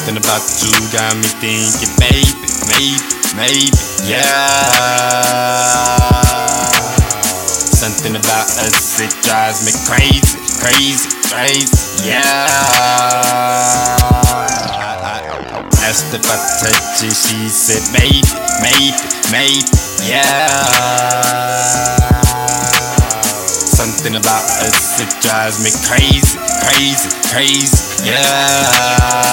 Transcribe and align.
Something 0.00 0.16
about 0.16 0.40
you 0.64 0.72
got 0.96 1.12
me 1.14 1.28
thinking, 1.44 1.92
maybe, 2.00 2.32
maybe, 2.72 2.96
maybe, 3.36 3.76
yeah. 4.08 4.24
Something 7.52 8.16
about 8.16 8.48
us, 8.64 8.98
it 8.98 9.12
drives 9.22 9.60
me 9.62 9.72
crazy, 9.84 10.40
crazy, 10.56 11.04
crazy, 11.28 12.08
yeah. 12.08 12.48
Asked 15.84 16.14
if 16.14 16.24
I 16.24 16.36
touch 16.64 17.04
it, 17.04 17.12
she 17.12 17.50
said 17.50 17.84
maybe, 17.92 18.24
maybe, 18.64 18.96
maybe, 19.30 19.68
yeah. 20.08 20.64
Something 23.76 24.16
about 24.16 24.48
us, 24.64 24.98
it 24.98 25.12
drives 25.20 25.60
me 25.62 25.70
crazy, 25.84 26.38
crazy, 26.64 27.10
crazy, 27.28 28.08
yeah. 28.08 29.29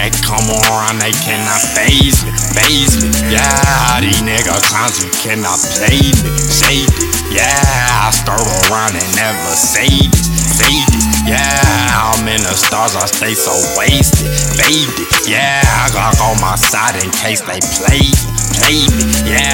They 0.00 0.08
come 0.24 0.48
around, 0.48 0.96
they 0.96 1.12
cannot 1.12 1.60
phase 1.60 2.24
me, 2.24 2.32
phase 2.56 3.04
me, 3.04 3.12
yeah. 3.36 4.00
These 4.00 4.24
niggas 4.24 4.72
clowns, 4.72 4.96
you 4.96 5.12
cannot 5.12 5.60
play 5.76 6.00
me, 6.24 6.32
shade 6.48 6.88
it, 6.88 7.12
yeah. 7.28 7.52
I 8.00 8.08
stir 8.08 8.32
around 8.32 8.96
and 8.96 9.10
never 9.12 9.52
save 9.52 10.08
it, 10.08 10.24
save 10.24 10.88
it, 10.88 11.04
yeah. 11.28 12.16
I'm 12.16 12.24
in 12.24 12.40
the 12.40 12.56
stars, 12.56 12.96
I 12.96 13.04
stay 13.12 13.34
so 13.36 13.52
wasted, 13.76 14.32
faded, 14.56 15.04
yeah. 15.28 15.60
I 15.68 15.92
got 15.92 16.16
on 16.24 16.40
my 16.40 16.56
side 16.56 16.96
in 17.04 17.12
case 17.12 17.44
they 17.44 17.60
play 17.60 18.00
me, 18.00 18.32
play 18.56 18.80
me, 18.96 19.04
yeah. 19.28 19.52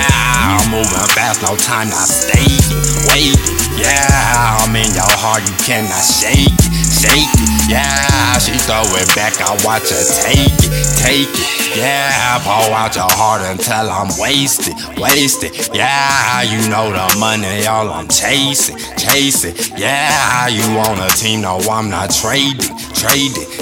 I'm 0.63 0.71
moving 0.71 1.11
fast, 1.11 1.43
no 1.43 1.59
time, 1.59 1.91
not 1.91 2.07
staying, 2.07 2.63
waiting, 3.11 3.56
yeah. 3.79 4.59
I'm 4.67 4.75
in 4.75 4.91
your 4.95 5.15
heart, 5.23 5.47
you 5.47 5.55
cannot 5.63 6.03
shake 6.03 6.51
it, 6.51 6.73
shake 6.91 7.31
it, 7.39 7.71
yeah. 7.71 8.39
She 8.39 8.53
throw 8.67 8.83
it 8.99 9.09
back, 9.15 9.39
I 9.41 9.55
watch 9.65 9.91
her 9.95 10.05
take 10.27 10.51
it, 10.59 10.73
take 10.99 11.31
it, 11.31 11.77
yeah. 11.79 12.39
Pour 12.43 12.75
out 12.75 12.97
your 12.97 13.07
heart 13.09 13.43
until 13.43 13.89
I'm 13.91 14.11
wasted, 14.19 14.75
wasted, 14.99 15.55
yeah. 15.75 16.43
You 16.43 16.69
know 16.69 16.91
the 16.91 17.17
money, 17.19 17.67
all 17.67 17.89
I'm 17.91 18.09
chasing, 18.09 18.77
chasing, 18.99 19.55
yeah. 19.79 20.49
You 20.49 20.63
on 20.83 20.99
a 20.99 21.09
team, 21.11 21.43
no, 21.43 21.59
I'm 21.71 21.89
not 21.89 22.11
trading, 22.11 22.75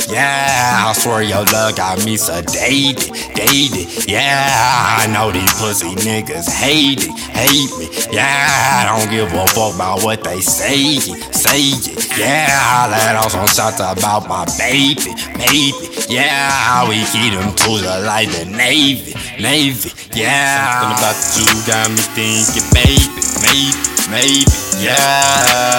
yeah. 0.08 0.86
I 0.88 0.92
swear 0.94 1.22
your 1.22 1.44
love 1.44 1.76
got 1.76 2.04
me 2.04 2.16
sedated, 2.16 3.12
dated, 3.34 4.08
yeah. 4.08 4.98
I 5.00 5.06
know 5.12 5.30
these 5.30 5.52
pussy 5.54 5.94
niggas 6.06 6.48
hate 6.48 7.04
it, 7.04 7.12
hate 7.34 7.72
me, 7.78 7.88
yeah. 8.14 8.84
I 8.86 8.98
don't 8.98 9.10
give 9.10 9.32
a 9.32 9.46
fuck 9.48 9.74
about 9.74 10.02
what 10.02 10.24
they 10.24 10.40
say, 10.40 10.98
say 11.32 11.74
it, 11.76 12.18
yeah. 12.18 12.46
I 12.50 12.88
let 12.90 13.16
off 13.16 13.32
some 13.32 13.46
shots 13.46 13.80
about 13.80 14.28
my 14.28 14.44
baby, 14.58 15.12
baby, 15.36 15.88
yeah. 16.08 16.48
I 16.50 16.86
we 16.88 17.04
keep 17.12 17.34
them 17.34 17.54
tools 17.56 17.82
like 17.82 18.28
the 18.30 18.44
Navy, 18.46 19.14
Navy, 19.40 19.90
yeah. 20.14 20.80
Something 20.80 20.98
about 20.98 21.18
you 21.36 21.46
got 21.66 21.90
me 21.90 22.02
thinking, 22.14 22.68
maybe, 22.72 23.08
maybe, 23.42 23.72
maybe, 24.10 24.50
yeah. 24.84 25.73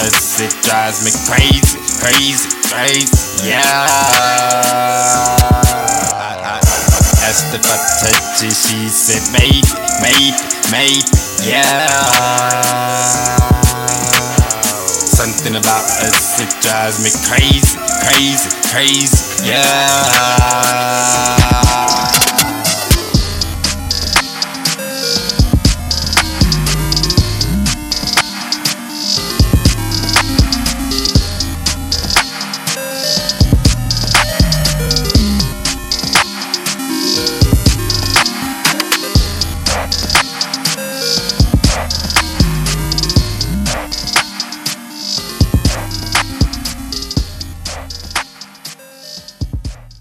Us, 0.00 0.40
it 0.40 0.54
drives 0.64 1.04
me 1.04 1.10
crazy, 1.28 1.76
crazy, 2.00 2.48
crazy, 2.72 3.48
yeah. 3.48 3.84
Asked 7.22 7.52
if 7.54 7.64
I 7.68 7.76
touch 8.00 8.42
it, 8.42 8.54
she 8.54 8.88
said 8.88 9.20
maybe, 9.30 9.60
maybe, 10.00 10.32
maybe, 10.72 11.04
yeah. 11.44 11.86
Something 15.04 15.56
about 15.56 15.84
us, 16.00 16.40
it 16.40 16.48
drives 16.62 16.98
me 17.04 17.10
crazy, 17.28 17.76
crazy, 18.00 18.48
crazy, 18.72 19.46
yeah. 19.50 21.09